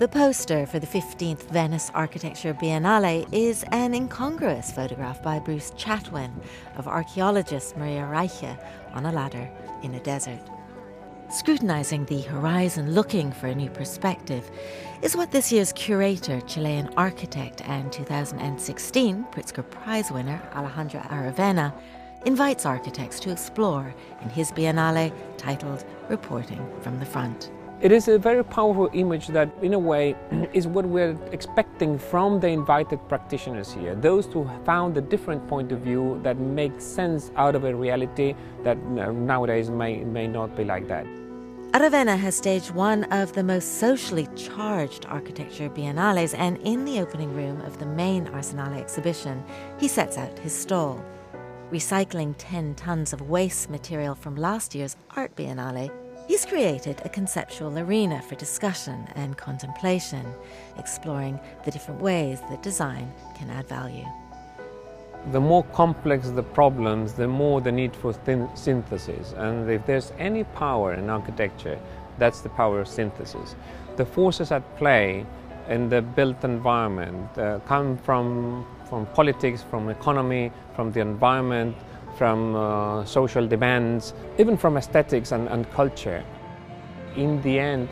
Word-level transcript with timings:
The 0.00 0.08
poster 0.08 0.64
for 0.64 0.78
the 0.78 0.86
15th 0.86 1.50
Venice 1.50 1.90
Architecture 1.92 2.54
Biennale 2.54 3.28
is 3.32 3.66
an 3.70 3.92
incongruous 3.92 4.72
photograph 4.72 5.22
by 5.22 5.38
Bruce 5.38 5.72
Chatwin 5.72 6.32
of 6.76 6.88
archaeologist 6.88 7.76
Maria 7.76 8.08
Reiche 8.10 8.58
on 8.94 9.04
a 9.04 9.12
ladder 9.12 9.50
in 9.82 9.92
a 9.92 10.00
desert. 10.00 10.40
Scrutinizing 11.28 12.06
the 12.06 12.22
horizon, 12.22 12.94
looking 12.94 13.30
for 13.30 13.48
a 13.48 13.54
new 13.54 13.68
perspective, 13.68 14.50
is 15.02 15.14
what 15.14 15.32
this 15.32 15.52
year's 15.52 15.74
curator, 15.74 16.40
Chilean 16.46 16.88
architect, 16.96 17.60
and 17.68 17.92
2016 17.92 19.26
Pritzker 19.30 19.68
Prize 19.68 20.10
winner 20.10 20.40
Alejandro 20.54 21.00
Aravena 21.00 21.74
invites 22.24 22.64
architects 22.64 23.20
to 23.20 23.30
explore 23.30 23.94
in 24.22 24.30
his 24.30 24.50
biennale 24.50 25.12
titled 25.36 25.84
Reporting 26.08 26.66
from 26.80 26.98
the 26.98 27.04
Front. 27.04 27.50
It 27.80 27.92
is 27.92 28.08
a 28.08 28.18
very 28.18 28.44
powerful 28.44 28.90
image 28.92 29.28
that, 29.28 29.48
in 29.62 29.72
a 29.72 29.78
way, 29.78 30.14
is 30.52 30.66
what 30.66 30.84
we're 30.84 31.16
expecting 31.32 31.98
from 31.98 32.38
the 32.38 32.48
invited 32.48 32.98
practitioners 33.08 33.72
here. 33.72 33.94
Those 33.94 34.26
who 34.26 34.46
found 34.66 34.98
a 34.98 35.00
different 35.00 35.48
point 35.48 35.72
of 35.72 35.80
view 35.80 36.20
that 36.22 36.36
makes 36.38 36.84
sense 36.84 37.30
out 37.36 37.54
of 37.54 37.64
a 37.64 37.74
reality 37.74 38.34
that 38.64 38.76
nowadays 38.84 39.70
may, 39.70 40.04
may 40.04 40.26
not 40.26 40.54
be 40.54 40.64
like 40.64 40.88
that. 40.88 41.06
Aravena 41.72 42.18
has 42.18 42.36
staged 42.36 42.70
one 42.72 43.04
of 43.04 43.32
the 43.32 43.42
most 43.42 43.78
socially 43.78 44.28
charged 44.36 45.06
architecture 45.06 45.70
biennales, 45.70 46.34
and 46.36 46.58
in 46.58 46.84
the 46.84 47.00
opening 47.00 47.34
room 47.34 47.62
of 47.62 47.78
the 47.78 47.86
main 47.86 48.26
Arsenale 48.26 48.78
exhibition, 48.78 49.42
he 49.78 49.88
sets 49.88 50.18
out 50.18 50.38
his 50.40 50.54
stall. 50.54 51.02
Recycling 51.70 52.34
10 52.36 52.74
tons 52.74 53.14
of 53.14 53.22
waste 53.22 53.70
material 53.70 54.14
from 54.14 54.36
last 54.36 54.74
year's 54.74 54.96
Art 55.16 55.34
Biennale, 55.34 55.90
He's 56.30 56.46
created 56.46 57.02
a 57.04 57.08
conceptual 57.08 57.76
arena 57.76 58.22
for 58.22 58.36
discussion 58.36 59.08
and 59.16 59.36
contemplation, 59.36 60.24
exploring 60.78 61.40
the 61.64 61.72
different 61.72 62.00
ways 62.00 62.40
that 62.42 62.62
design 62.62 63.12
can 63.34 63.50
add 63.50 63.66
value. 63.66 64.06
The 65.32 65.40
more 65.40 65.64
complex 65.72 66.28
the 66.30 66.44
problems, 66.44 67.14
the 67.14 67.26
more 67.26 67.60
the 67.60 67.72
need 67.72 67.96
for 67.96 68.14
synthesis. 68.54 69.34
And 69.38 69.68
if 69.68 69.84
there's 69.86 70.12
any 70.20 70.44
power 70.44 70.94
in 70.94 71.10
architecture, 71.10 71.80
that's 72.16 72.42
the 72.42 72.50
power 72.50 72.78
of 72.80 72.86
synthesis. 72.86 73.56
The 73.96 74.06
forces 74.06 74.52
at 74.52 74.62
play 74.76 75.26
in 75.68 75.88
the 75.88 76.00
built 76.00 76.44
environment 76.44 77.36
uh, 77.38 77.58
come 77.66 77.98
from, 77.98 78.64
from 78.88 79.06
politics, 79.06 79.64
from 79.68 79.88
economy, 79.88 80.52
from 80.76 80.92
the 80.92 81.00
environment, 81.00 81.74
from 82.20 82.54
uh, 82.54 83.02
social 83.06 83.46
demands, 83.46 84.12
even 84.36 84.54
from 84.54 84.76
aesthetics 84.76 85.32
and, 85.32 85.48
and 85.48 85.70
culture. 85.70 86.22
In 87.16 87.40
the 87.40 87.58
end, 87.58 87.88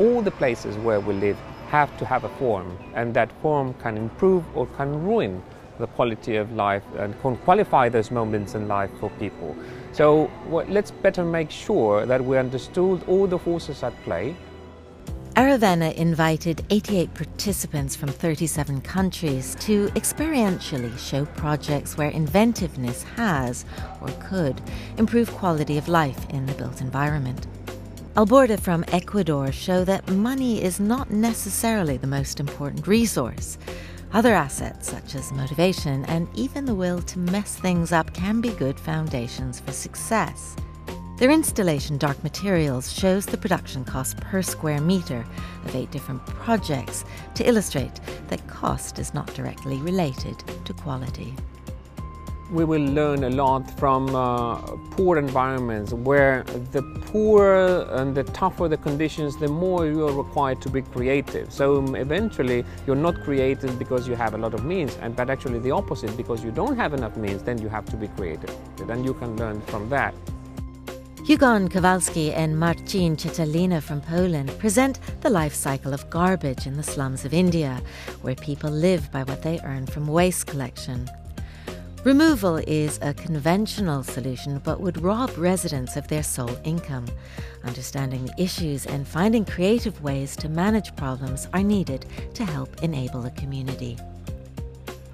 all 0.00 0.22
the 0.22 0.30
places 0.30 0.78
where 0.78 1.00
we 1.00 1.12
live 1.12 1.36
have 1.68 1.94
to 1.98 2.06
have 2.06 2.24
a 2.24 2.30
form, 2.38 2.78
and 2.94 3.12
that 3.12 3.30
form 3.42 3.74
can 3.74 3.98
improve 3.98 4.42
or 4.56 4.66
can 4.78 5.04
ruin 5.04 5.42
the 5.78 5.86
quality 5.86 6.36
of 6.36 6.50
life 6.52 6.82
and 6.96 7.20
can 7.20 7.36
qualify 7.48 7.90
those 7.90 8.10
moments 8.10 8.54
in 8.54 8.68
life 8.68 8.90
for 8.98 9.10
people. 9.20 9.54
So 9.92 10.30
well, 10.46 10.64
let's 10.68 10.90
better 10.90 11.22
make 11.22 11.50
sure 11.50 12.06
that 12.06 12.24
we 12.24 12.38
understood 12.38 13.04
all 13.06 13.26
the 13.26 13.38
forces 13.38 13.82
at 13.82 13.92
play 14.04 14.34
Aravena 15.34 15.94
invited 15.94 16.62
88 16.68 17.14
participants 17.14 17.96
from 17.96 18.10
37 18.10 18.82
countries 18.82 19.56
to 19.60 19.86
experientially 19.90 20.96
show 20.98 21.24
projects 21.24 21.96
where 21.96 22.10
inventiveness 22.10 23.02
has, 23.16 23.64
or 24.02 24.08
could, 24.28 24.60
improve 24.98 25.30
quality 25.32 25.78
of 25.78 25.88
life 25.88 26.28
in 26.28 26.44
the 26.44 26.52
built 26.52 26.82
environment. 26.82 27.46
Al 28.14 28.26
Borde 28.26 28.60
from 28.60 28.84
Ecuador 28.88 29.50
show 29.50 29.84
that 29.84 30.06
money 30.10 30.62
is 30.62 30.78
not 30.78 31.10
necessarily 31.10 31.96
the 31.96 32.06
most 32.06 32.38
important 32.38 32.86
resource. 32.86 33.56
Other 34.12 34.34
assets, 34.34 34.90
such 34.90 35.14
as 35.14 35.32
motivation 35.32 36.04
and 36.04 36.28
even 36.34 36.66
the 36.66 36.74
will 36.74 37.00
to 37.00 37.18
mess 37.18 37.56
things 37.56 37.90
up, 37.90 38.12
can 38.12 38.42
be 38.42 38.50
good 38.50 38.78
foundations 38.78 39.60
for 39.60 39.72
success. 39.72 40.56
Their 41.22 41.30
installation 41.30 41.98
Dark 41.98 42.20
Materials 42.24 42.92
shows 42.92 43.26
the 43.26 43.36
production 43.36 43.84
cost 43.84 44.16
per 44.16 44.42
square 44.42 44.80
metre 44.80 45.24
of 45.64 45.76
eight 45.76 45.88
different 45.92 46.26
projects 46.26 47.04
to 47.36 47.48
illustrate 47.48 48.00
that 48.26 48.44
cost 48.48 48.98
is 48.98 49.14
not 49.14 49.32
directly 49.32 49.76
related 49.76 50.42
to 50.64 50.72
quality. 50.72 51.32
We 52.50 52.64
will 52.64 52.82
learn 52.82 53.22
a 53.22 53.30
lot 53.30 53.70
from 53.78 54.12
uh, 54.16 54.56
poor 54.96 55.16
environments 55.16 55.92
where 55.92 56.42
the 56.72 56.82
poorer 57.12 57.86
and 57.92 58.16
the 58.16 58.24
tougher 58.24 58.66
the 58.66 58.76
conditions, 58.76 59.36
the 59.36 59.46
more 59.46 59.86
you 59.86 60.08
are 60.08 60.12
required 60.12 60.60
to 60.62 60.70
be 60.70 60.82
creative. 60.82 61.52
So 61.52 61.78
um, 61.78 61.94
eventually 61.94 62.64
you're 62.84 62.96
not 62.96 63.22
creative 63.22 63.78
because 63.78 64.08
you 64.08 64.16
have 64.16 64.34
a 64.34 64.38
lot 64.38 64.54
of 64.54 64.64
means, 64.64 64.96
and 64.96 65.14
but 65.14 65.30
actually 65.30 65.60
the 65.60 65.70
opposite, 65.70 66.16
because 66.16 66.42
you 66.42 66.50
don't 66.50 66.76
have 66.76 66.94
enough 66.94 67.16
means, 67.16 67.44
then 67.44 67.58
you 67.62 67.68
have 67.68 67.84
to 67.90 67.96
be 67.96 68.08
creative. 68.08 68.52
Then 68.88 69.04
you 69.04 69.14
can 69.14 69.36
learn 69.36 69.60
from 69.60 69.88
that. 69.90 70.14
Hugon 71.24 71.70
Kowalski 71.70 72.32
and 72.32 72.58
Marcin 72.58 73.16
Szczelina 73.16 73.80
from 73.80 74.00
Poland 74.00 74.50
present 74.58 74.98
the 75.20 75.30
life 75.30 75.54
cycle 75.54 75.94
of 75.94 76.10
garbage 76.10 76.66
in 76.66 76.76
the 76.76 76.82
slums 76.82 77.24
of 77.24 77.32
India, 77.32 77.80
where 78.22 78.34
people 78.34 78.70
live 78.70 79.08
by 79.12 79.22
what 79.22 79.40
they 79.40 79.60
earn 79.62 79.86
from 79.86 80.08
waste 80.08 80.48
collection. 80.48 81.08
Removal 82.02 82.56
is 82.56 82.98
a 83.02 83.14
conventional 83.14 84.02
solution 84.02 84.60
but 84.64 84.80
would 84.80 85.00
rob 85.00 85.30
residents 85.38 85.96
of 85.96 86.08
their 86.08 86.24
sole 86.24 86.58
income. 86.64 87.06
Understanding 87.62 88.26
the 88.26 88.42
issues 88.42 88.84
and 88.86 89.06
finding 89.06 89.44
creative 89.44 90.02
ways 90.02 90.34
to 90.34 90.48
manage 90.48 90.96
problems 90.96 91.46
are 91.54 91.62
needed 91.62 92.04
to 92.34 92.44
help 92.44 92.82
enable 92.82 93.24
a 93.26 93.30
community. 93.30 93.96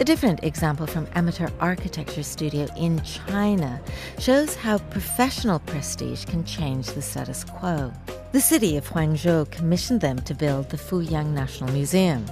A 0.00 0.04
different 0.04 0.42
example 0.42 0.86
from 0.86 1.06
Amateur 1.14 1.48
Architecture 1.60 2.22
Studio 2.22 2.66
in 2.76 3.00
China 3.02 3.80
shows 4.18 4.54
how 4.54 4.78
professional 4.78 5.58
prestige 5.60 6.24
can 6.24 6.44
change 6.44 6.86
the 6.86 7.02
status 7.02 7.44
quo. 7.44 7.92
The 8.32 8.40
city 8.40 8.78
of 8.78 8.88
Hangzhou 8.88 9.50
commissioned 9.50 10.00
them 10.00 10.18
to 10.20 10.34
build 10.34 10.70
the 10.70 10.78
Fuyang 10.78 11.34
National 11.34 11.70
Museum. 11.72 12.24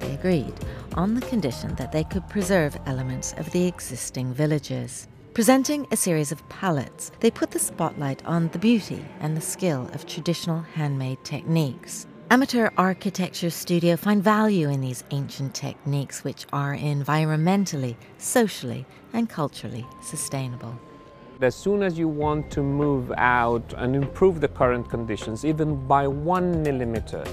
They 0.00 0.14
agreed 0.14 0.52
on 0.94 1.14
the 1.14 1.26
condition 1.26 1.76
that 1.76 1.92
they 1.92 2.02
could 2.04 2.28
preserve 2.28 2.76
elements 2.86 3.34
of 3.34 3.50
the 3.52 3.66
existing 3.66 4.34
villages. 4.34 5.06
Presenting 5.32 5.86
a 5.92 5.96
series 5.96 6.32
of 6.32 6.46
palettes, 6.48 7.12
they 7.20 7.30
put 7.30 7.52
the 7.52 7.58
spotlight 7.60 8.24
on 8.26 8.48
the 8.48 8.58
beauty 8.58 9.04
and 9.20 9.36
the 9.36 9.40
skill 9.40 9.88
of 9.94 10.06
traditional 10.06 10.60
handmade 10.74 11.22
techniques. 11.22 12.08
Amateur 12.28 12.70
architecture 12.76 13.50
studio 13.50 13.96
find 13.96 14.20
value 14.20 14.68
in 14.68 14.80
these 14.80 15.04
ancient 15.12 15.54
techniques 15.54 16.24
which 16.24 16.44
are 16.52 16.76
environmentally, 16.76 17.94
socially, 18.18 18.84
and 19.12 19.30
culturally 19.30 19.86
sustainable. 20.02 20.76
As 21.40 21.54
soon 21.54 21.84
as 21.84 21.96
you 21.96 22.08
want 22.08 22.50
to 22.50 22.62
move 22.62 23.12
out 23.16 23.74
and 23.76 23.94
improve 23.94 24.40
the 24.40 24.48
current 24.48 24.90
conditions, 24.90 25.44
even 25.44 25.86
by 25.86 26.08
one 26.08 26.64
millimeter, 26.64 27.24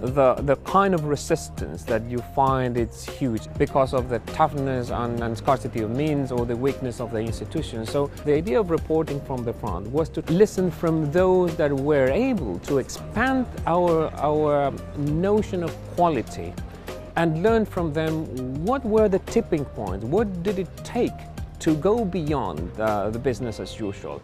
the, 0.00 0.34
the 0.34 0.56
kind 0.56 0.94
of 0.94 1.04
resistance 1.04 1.82
that 1.84 2.04
you 2.04 2.18
find 2.34 2.76
it's 2.76 3.04
huge 3.04 3.42
because 3.58 3.92
of 3.92 4.08
the 4.08 4.20
toughness 4.20 4.90
and, 4.90 5.22
and, 5.22 5.36
scarcity 5.36 5.80
of 5.80 5.90
means 5.90 6.30
or 6.30 6.46
the 6.46 6.56
weakness 6.56 7.00
of 7.00 7.10
the 7.10 7.18
institution. 7.18 7.84
So 7.84 8.06
the 8.24 8.34
idea 8.34 8.60
of 8.60 8.70
reporting 8.70 9.20
from 9.22 9.44
the 9.44 9.52
front 9.52 9.88
was 9.88 10.08
to 10.10 10.20
listen 10.32 10.70
from 10.70 11.10
those 11.10 11.56
that 11.56 11.72
were 11.72 12.08
able 12.08 12.58
to 12.60 12.78
expand 12.78 13.46
our, 13.66 14.12
our 14.16 14.72
notion 14.96 15.64
of 15.64 15.74
quality 15.94 16.54
and 17.16 17.42
learn 17.42 17.66
from 17.66 17.92
them 17.92 18.24
what 18.64 18.84
were 18.84 19.08
the 19.08 19.18
tipping 19.20 19.64
points, 19.64 20.04
what 20.04 20.42
did 20.44 20.58
it 20.60 20.68
take 20.84 21.18
to 21.58 21.74
go 21.74 22.04
beyond 22.04 22.70
uh, 22.78 23.10
the 23.10 23.18
business 23.18 23.58
as 23.58 23.80
usual. 23.80 24.22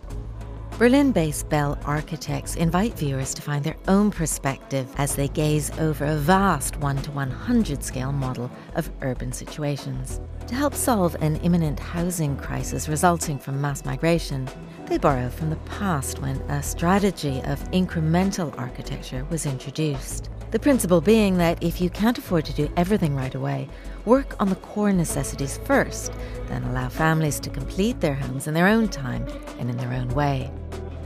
Berlin 0.77 1.13
based 1.13 1.49
Bell 1.49 1.79
Architects 1.85 2.57
invite 2.57 2.99
viewers 2.99 3.33
to 3.35 3.43
find 3.43 3.63
their 3.63 3.77
own 3.87 4.11
perspective 4.11 4.93
as 4.97 5.15
they 5.15 5.29
gaze 5.29 5.71
over 5.79 6.05
a 6.05 6.17
vast 6.17 6.77
1 6.79 6.97
to 7.03 7.13
100 7.13 7.85
scale 7.85 8.11
model 8.11 8.51
of 8.75 8.91
urban 9.01 9.33
situations. 9.33 10.21
To 10.49 10.57
help 10.57 10.75
solve 10.75 11.15
an 11.21 11.37
imminent 11.37 11.79
housing 11.79 12.37
crisis 12.37 12.89
resulting 12.89 13.39
from 13.39 13.61
mass 13.61 13.85
migration, 13.85 14.49
they 14.87 14.99
borrow 14.99 15.29
from 15.29 15.51
the 15.51 15.57
past 15.59 16.19
when 16.19 16.39
a 16.51 16.61
strategy 16.61 17.41
of 17.45 17.63
incremental 17.71 18.53
architecture 18.59 19.25
was 19.31 19.47
introduced. 19.47 20.29
The 20.51 20.59
principle 20.59 21.01
being 21.01 21.39
that 21.39 21.63
if 21.63 21.81
you 21.81 21.89
can't 21.89 22.19
afford 22.19 22.45
to 22.47 22.53
do 22.53 22.71
everything 22.77 23.15
right 23.15 23.35
away, 23.35 23.69
work 24.07 24.35
on 24.41 24.49
the 24.49 24.57
core 24.57 24.93
necessities 24.93 25.59
first, 25.65 26.13
then 26.49 26.65
allow 26.65 26.89
families 26.89 27.39
to 27.41 27.51
complete 27.51 28.01
their 28.01 28.15
homes 28.15 28.49
in 28.49 28.55
their 28.55 28.69
own 28.69 28.89
time 28.89 29.25
and 29.61 29.71
in 29.71 29.77
their 29.77 29.93
own 29.93 30.09
way. 30.09 30.51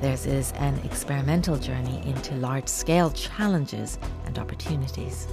Theirs 0.00 0.27
is 0.27 0.53
an 0.59 0.79
experimental 0.85 1.56
journey 1.56 2.00
into 2.06 2.35
large 2.37 2.69
scale 2.69 3.11
challenges 3.11 3.99
and 4.27 4.39
opportunities. 4.39 5.27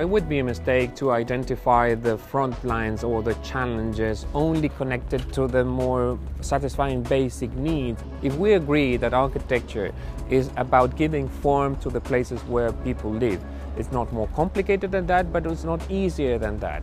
It 0.00 0.08
would 0.08 0.28
be 0.28 0.40
a 0.40 0.44
mistake 0.44 0.96
to 0.96 1.12
identify 1.12 1.94
the 1.94 2.18
front 2.18 2.64
lines 2.64 3.04
or 3.04 3.22
the 3.22 3.34
challenges 3.34 4.26
only 4.34 4.68
connected 4.70 5.32
to 5.34 5.46
the 5.46 5.64
more 5.64 6.18
satisfying 6.40 7.02
basic 7.02 7.52
needs. 7.54 8.02
If 8.22 8.34
we 8.36 8.54
agree 8.54 8.96
that 8.96 9.14
architecture 9.14 9.92
is 10.28 10.50
about 10.56 10.96
giving 10.96 11.28
form 11.28 11.76
to 11.76 11.90
the 11.90 12.00
places 12.00 12.40
where 12.44 12.72
people 12.72 13.12
live, 13.12 13.40
It's 13.76 13.90
not 13.90 14.12
more 14.12 14.28
complicated 14.28 14.90
than 14.90 15.06
that, 15.06 15.32
but 15.32 15.46
it's 15.46 15.64
not 15.64 15.90
easier 15.90 16.38
than 16.38 16.58
that. 16.58 16.82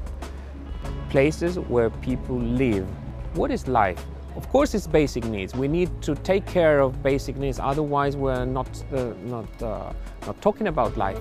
Places 1.09 1.59
where 1.59 1.89
people 1.89 2.39
live. 2.39 2.87
What 3.35 3.51
is 3.51 3.67
life? 3.67 4.03
Of 4.39 4.47
course, 4.47 4.73
it's 4.73 4.87
basic 4.87 5.25
needs. 5.25 5.53
We 5.53 5.67
need 5.67 6.01
to 6.01 6.15
take 6.15 6.45
care 6.45 6.79
of 6.79 7.03
basic 7.03 7.35
needs, 7.35 7.59
otherwise, 7.59 8.15
we're 8.15 8.45
not, 8.45 8.69
uh, 8.93 9.11
not, 9.25 9.61
uh, 9.61 9.91
not 10.25 10.41
talking 10.41 10.67
about 10.67 10.95
life. 10.95 11.19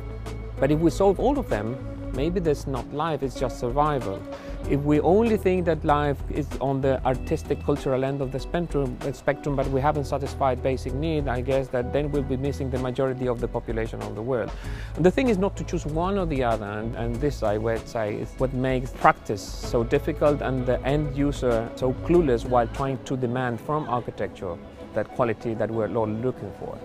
But 0.60 0.70
if 0.70 0.78
we 0.78 0.88
solve 0.90 1.18
all 1.18 1.36
of 1.36 1.48
them, 1.48 1.76
maybe 2.14 2.40
there's 2.40 2.66
not 2.66 2.92
life, 2.92 3.22
it's 3.22 3.38
just 3.38 3.58
survival. 3.58 4.22
If 4.68 4.80
we 4.80 5.00
only 5.00 5.36
think 5.36 5.64
that 5.66 5.84
life 5.84 6.18
is 6.30 6.46
on 6.60 6.80
the 6.80 7.02
artistic, 7.04 7.64
cultural 7.64 8.04
end 8.04 8.20
of 8.20 8.32
the 8.32 8.40
spectrum, 8.40 8.96
uh, 9.02 9.12
spectrum, 9.12 9.56
but 9.56 9.66
we 9.68 9.80
haven't 9.80 10.04
satisfied 10.04 10.62
basic 10.62 10.92
need, 10.94 11.28
I 11.28 11.40
guess 11.40 11.68
that 11.68 11.92
then 11.92 12.10
we'll 12.10 12.22
be 12.22 12.36
missing 12.36 12.70
the 12.70 12.78
majority 12.78 13.28
of 13.28 13.40
the 13.40 13.48
population 13.48 14.02
of 14.02 14.14
the 14.14 14.22
world. 14.22 14.50
And 14.96 15.04
the 15.04 15.10
thing 15.10 15.28
is 15.28 15.38
not 15.38 15.56
to 15.56 15.64
choose 15.64 15.86
one 15.86 16.18
or 16.18 16.26
the 16.26 16.44
other, 16.44 16.66
and, 16.66 16.94
and 16.96 17.16
this 17.16 17.42
I 17.42 17.56
would 17.56 17.88
say 17.88 18.16
is 18.16 18.34
what 18.38 18.52
makes 18.52 18.90
practice 18.90 19.42
so 19.42 19.84
difficult 19.84 20.42
and 20.42 20.66
the 20.66 20.82
end 20.82 21.16
user 21.16 21.70
so 21.76 21.92
clueless 22.04 22.44
while 22.44 22.66
trying 22.68 23.02
to 23.04 23.16
demand 23.16 23.60
from 23.60 23.88
architecture 23.88 24.56
that 24.94 25.08
quality 25.08 25.54
that 25.54 25.70
we're 25.70 25.94
all 25.94 26.08
looking 26.08 26.52
for. 26.58 26.78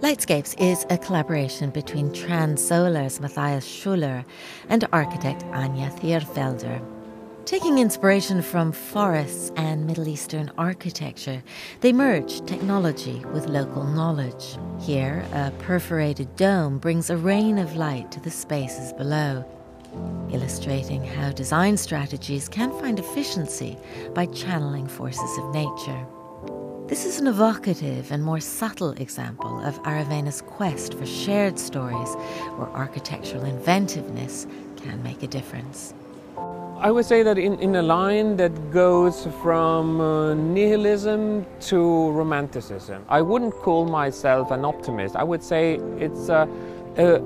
Lightscapes 0.00 0.58
is 0.58 0.86
a 0.88 0.96
collaboration 0.96 1.68
between 1.68 2.08
Transsolar's 2.08 3.20
Matthias 3.20 3.66
Schuler 3.66 4.24
and 4.70 4.88
architect 4.94 5.42
Anja 5.48 5.92
Thierfelder. 6.00 6.82
Taking 7.44 7.76
inspiration 7.76 8.40
from 8.40 8.72
forests 8.72 9.52
and 9.56 9.86
Middle 9.86 10.08
Eastern 10.08 10.50
architecture, 10.56 11.42
they 11.82 11.92
merge 11.92 12.40
technology 12.46 13.22
with 13.34 13.50
local 13.50 13.84
knowledge. 13.84 14.56
Here, 14.80 15.22
a 15.34 15.50
perforated 15.58 16.34
dome 16.34 16.78
brings 16.78 17.10
a 17.10 17.18
rain 17.18 17.58
of 17.58 17.76
light 17.76 18.10
to 18.12 18.20
the 18.20 18.30
spaces 18.30 18.94
below, 18.94 19.44
illustrating 20.32 21.04
how 21.04 21.30
design 21.32 21.76
strategies 21.76 22.48
can 22.48 22.70
find 22.80 22.98
efficiency 22.98 23.76
by 24.14 24.24
channeling 24.24 24.88
forces 24.88 25.36
of 25.36 25.52
nature. 25.52 26.06
This 26.90 27.04
is 27.04 27.20
an 27.20 27.28
evocative 27.28 28.10
and 28.10 28.20
more 28.20 28.40
subtle 28.40 28.90
example 28.90 29.60
of 29.60 29.80
Aravena's 29.84 30.42
quest 30.42 30.94
for 30.94 31.06
shared 31.06 31.56
stories 31.56 32.16
where 32.56 32.68
architectural 32.70 33.44
inventiveness 33.44 34.48
can 34.76 35.00
make 35.00 35.22
a 35.22 35.28
difference. 35.28 35.94
I 36.78 36.90
would 36.90 37.04
say 37.04 37.22
that 37.22 37.38
in, 37.38 37.60
in 37.60 37.76
a 37.76 37.82
line 37.82 38.36
that 38.38 38.72
goes 38.72 39.28
from 39.40 40.00
uh, 40.00 40.34
nihilism 40.34 41.46
to 41.68 42.10
romanticism. 42.10 43.04
I 43.08 43.20
wouldn't 43.20 43.54
call 43.54 43.86
myself 43.86 44.50
an 44.50 44.64
optimist. 44.64 45.14
I 45.14 45.22
would 45.22 45.44
say 45.44 45.76
it's 45.96 46.28
a, 46.28 46.48
a 46.98 47.20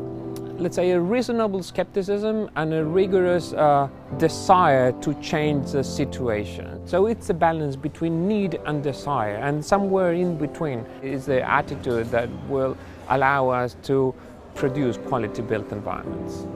let's 0.58 0.76
say, 0.76 0.90
a 0.92 1.00
reasonable 1.00 1.62
skepticism 1.62 2.50
and 2.56 2.72
a 2.72 2.84
rigorous 2.84 3.52
uh, 3.52 3.88
desire 4.18 4.92
to 5.00 5.14
change 5.20 5.72
the 5.72 5.82
situation. 5.82 6.86
So 6.86 7.06
it's 7.06 7.30
a 7.30 7.34
balance 7.34 7.76
between 7.76 8.28
need 8.28 8.60
and 8.66 8.82
desire, 8.82 9.36
and 9.36 9.64
somewhere 9.64 10.12
in 10.12 10.38
between 10.38 10.86
is 11.02 11.26
the 11.26 11.42
attitude 11.48 12.10
that 12.10 12.28
will 12.48 12.76
allow 13.08 13.48
us 13.48 13.76
to 13.84 14.14
produce 14.54 14.96
quality 14.96 15.42
built 15.42 15.72
environments. 15.72 16.46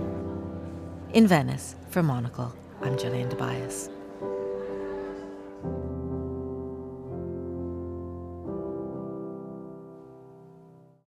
In 1.13 1.27
Venice, 1.27 1.75
for 1.91 2.03
Monocle, 2.03 2.55
I'm 2.83 2.97
Gillian 2.97 3.29
Tobias. 3.29 3.91